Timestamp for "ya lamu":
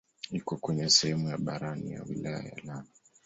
2.49-2.89